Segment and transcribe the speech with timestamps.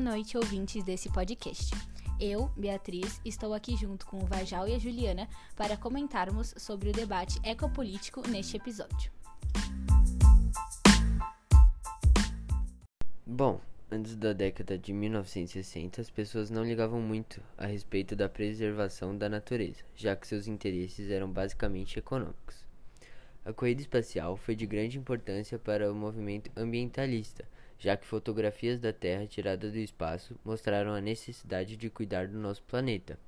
[0.00, 1.74] noite, ouvintes desse podcast.
[2.18, 6.92] Eu, Beatriz, estou aqui junto com o Vajal e a Juliana para comentarmos sobre o
[6.92, 9.12] debate ecopolítico neste episódio.
[13.26, 13.60] Bom,
[13.90, 19.28] antes da década de 1960, as pessoas não ligavam muito a respeito da preservação da
[19.28, 22.64] natureza, já que seus interesses eram basicamente econômicos.
[23.44, 27.46] A corrida espacial foi de grande importância para o movimento ambientalista,
[27.80, 32.62] já que fotografias da Terra tiradas do espaço mostraram a necessidade de cuidar do nosso
[32.62, 33.18] planeta.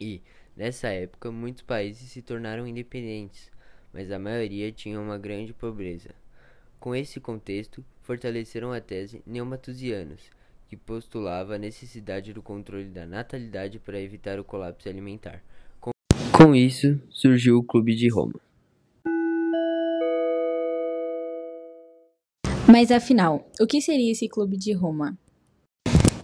[0.00, 0.22] E,
[0.56, 3.50] nessa época, muitos países se tornaram independentes,
[3.92, 6.10] mas a maioria tinha uma grande pobreza.
[6.80, 10.30] Com esse contexto, fortaleceram a tese neomatusianos,
[10.66, 15.42] que postulava a necessidade do controle da natalidade para evitar o colapso alimentar.
[15.78, 15.90] Com,
[16.32, 18.40] com isso, surgiu o Clube de Roma.
[22.66, 25.18] Mas afinal, o que seria esse Clube de Roma?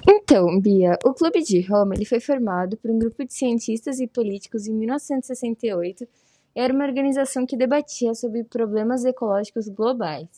[0.08, 4.06] Então, Bia, o Clube de Roma ele foi formado por um grupo de cientistas e
[4.06, 6.08] políticos em 1968
[6.56, 10.28] e era uma organização que debatia sobre problemas ecológicos globais.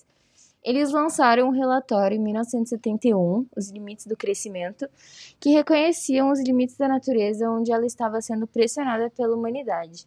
[0.65, 4.89] Eles lançaram um relatório em 1971, Os Limites do Crescimento,
[5.39, 10.07] que reconheciam os limites da natureza onde ela estava sendo pressionada pela humanidade.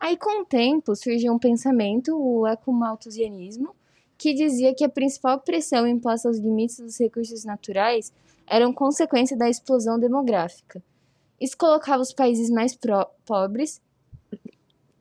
[0.00, 3.74] Aí, com o tempo, surgiu um pensamento, o ecomalthusianismo,
[4.22, 8.12] que dizia que a principal pressão imposta aos limites dos recursos naturais
[8.46, 10.80] eram consequência da explosão demográfica.
[11.40, 12.78] Isso colocava os países mais
[13.26, 13.82] pobres,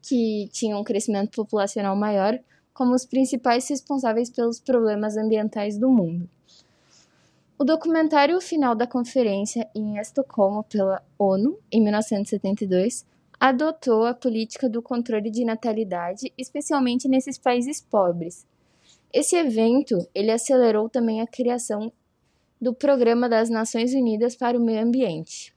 [0.02, 2.40] que tinham um crescimento populacional maior,
[2.74, 6.28] como os principais responsáveis pelos problemas ambientais do mundo.
[7.60, 13.06] O documentário final da conferência em Estocolmo pela ONU, em 1972,
[13.40, 18.48] adotou a política do controle de natalidade, especialmente nesses países pobres,
[19.14, 21.92] esse evento ele acelerou também a criação
[22.60, 25.54] do Programa das Nações Unidas para o Meio Ambiente.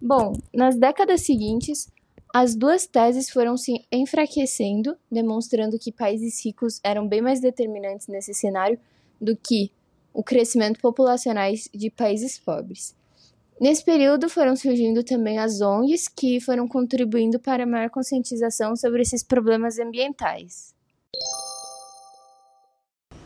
[0.00, 1.90] Bom, nas décadas seguintes,
[2.32, 8.34] as duas teses foram se enfraquecendo, demonstrando que países ricos eram bem mais determinantes nesse
[8.34, 8.78] cenário
[9.20, 9.72] do que
[10.12, 12.94] o crescimento populacional de países pobres.
[13.60, 19.02] Nesse período foram surgindo também as ONGs que foram contribuindo para a maior conscientização sobre
[19.02, 20.77] esses problemas ambientais.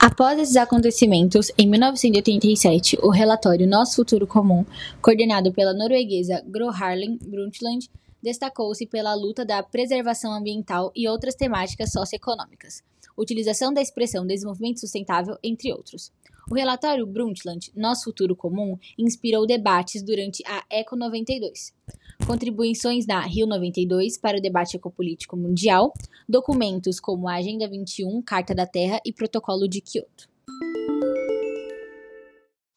[0.04, 4.66] Após esses acontecimentos, em 1987, o relatório Nosso Futuro Comum,
[5.00, 7.88] coordenado pela norueguesa Gro Harlem Brundtland,
[8.20, 12.82] destacou-se pela luta da preservação ambiental e outras temáticas socioeconômicas,
[13.16, 16.10] utilização da expressão desenvolvimento sustentável, entre outros.
[16.50, 21.72] O relatório Brundtland Nosso Futuro Comum inspirou debates durante a ECO 92
[22.26, 25.92] contribuições da Rio 92 para o debate ecopolítico mundial,
[26.28, 30.28] documentos como a Agenda 21, Carta da Terra e Protocolo de Kyoto.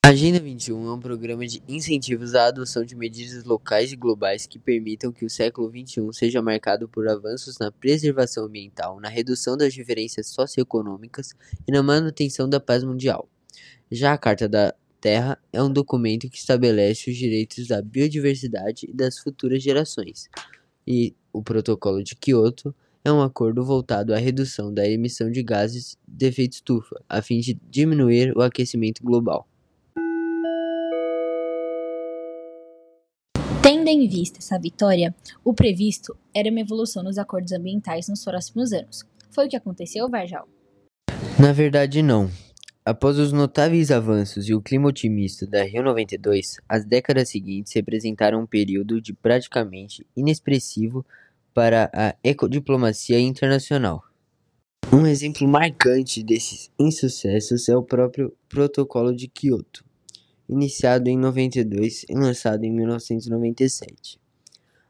[0.03, 4.45] A Agenda 21 é um programa de incentivos à adoção de medidas locais e globais
[4.45, 9.57] que permitam que o século XXI seja marcado por avanços na preservação ambiental, na redução
[9.57, 11.33] das diferenças socioeconômicas
[11.67, 13.27] e na manutenção da paz mundial.
[13.91, 18.91] Já a Carta da Terra é um documento que estabelece os direitos da biodiversidade e
[18.91, 20.27] das futuras gerações,
[20.87, 22.73] e o Protocolo de Kyoto
[23.03, 27.39] é um acordo voltado à redução da emissão de gases de efeito estufa, a fim
[27.39, 29.47] de diminuir o aquecimento global.
[33.61, 35.13] Tendo em vista essa vitória,
[35.43, 39.03] o previsto era uma evolução nos acordos ambientais nos próximos anos.
[39.29, 40.47] Foi o que aconteceu, Varjal?
[41.39, 42.27] Na verdade, não.
[42.87, 48.41] Após os notáveis avanços e o clima otimista da Rio 92, as décadas seguintes representaram
[48.41, 51.03] um período de praticamente inexpressivo
[51.51, 54.03] para a ecodiplomacia internacional.
[54.93, 59.83] Um exemplo marcante desses insucessos é o próprio Protocolo de Kyoto,
[60.47, 64.19] iniciado em 92 e lançado em 1997.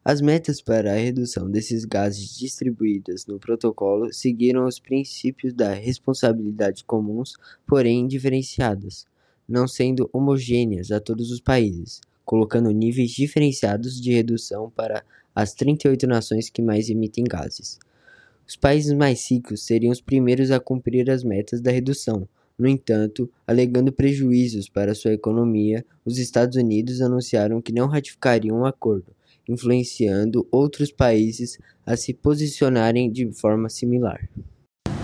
[0.07, 6.83] As metas para a redução desses gases distribuídas no protocolo seguiram os princípios da responsabilidade
[6.83, 7.33] comuns,
[7.65, 9.07] porém diferenciadas,
[9.49, 15.03] não sendo homogêneas a todos os países, colocando níveis diferenciados de redução para
[15.33, 17.79] as 38 nações que mais emitem gases.
[18.47, 22.29] Os países mais ricos seriam os primeiros a cumprir as metas da redução.
[22.59, 28.65] No entanto, alegando prejuízos para sua economia, os Estados Unidos anunciaram que não ratificariam o
[28.67, 29.15] acordo,
[29.47, 34.29] influenciando outros países a se posicionarem de forma similar.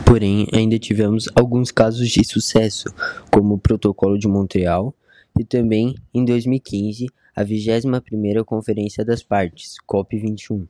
[0.06, 2.90] Porém, ainda tivemos alguns casos de sucesso,
[3.32, 4.94] como o Protocolo de Montreal
[5.40, 10.68] e também, em 2015, a 21ª Conferência das Partes, COP21,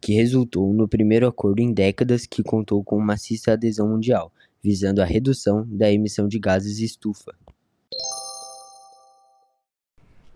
[0.00, 4.32] que resultou no primeiro acordo em décadas que contou com maciça adesão mundial,
[4.62, 7.34] visando a redução da emissão de gases estufa.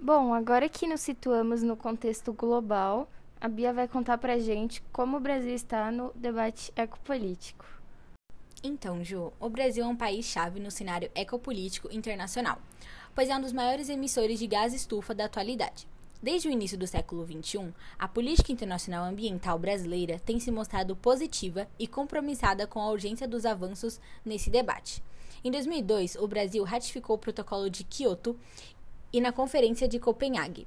[0.07, 3.09] Bom, agora que nos situamos no contexto global,
[3.41, 7.65] a Bia vai contar pra gente como o Brasil está no debate ecopolítico.
[8.63, 12.59] Então, Ju, o Brasil é um país-chave no cenário ecopolítico internacional,
[13.15, 15.89] pois é um dos maiores emissores de gás estufa da atualidade.
[16.23, 21.67] Desde o início do século XXI, a política internacional ambiental brasileira tem se mostrado positiva
[21.79, 25.03] e compromissada com a urgência dos avanços nesse debate.
[25.45, 28.35] Em 2002, o Brasil ratificou o Protocolo de Quioto
[29.15, 30.67] e na Conferência de Copenhague,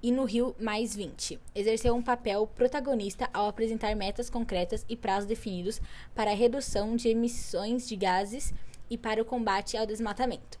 [0.00, 1.40] e no Rio Mais 20.
[1.52, 5.80] Exerceu um papel protagonista ao apresentar metas concretas e prazos definidos
[6.14, 8.54] para a redução de emissões de gases
[8.88, 10.60] e para o combate ao desmatamento.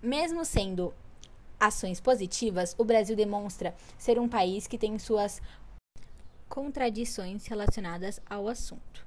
[0.00, 0.94] Mesmo sendo
[1.60, 5.42] ações positivas, o Brasil demonstra ser um país que tem suas
[6.48, 9.01] contradições relacionadas ao assunto.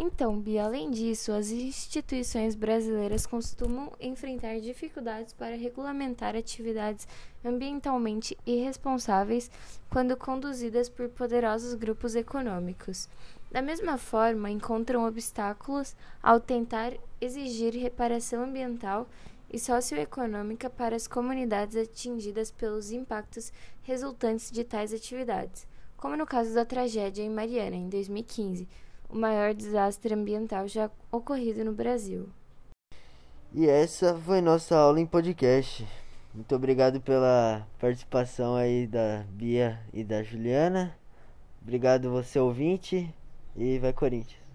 [0.00, 7.08] Então, Bia, além disso, as instituições brasileiras costumam enfrentar dificuldades para regulamentar atividades
[7.44, 9.50] ambientalmente irresponsáveis
[9.90, 13.08] quando conduzidas por poderosos grupos econômicos.
[13.50, 19.08] Da mesma forma, encontram obstáculos ao tentar exigir reparação ambiental
[19.52, 23.52] e socioeconômica para as comunidades atingidas pelos impactos
[23.82, 25.66] resultantes de tais atividades,
[25.96, 28.68] como no caso da tragédia em Mariana, em 2015
[29.08, 32.28] o maior desastre ambiental já ocorrido no Brasil.
[33.52, 35.86] E essa foi nossa aula em podcast.
[36.34, 40.94] Muito obrigado pela participação aí da Bia e da Juliana.
[41.62, 43.12] Obrigado você ouvinte
[43.56, 44.47] e vai Corinthians.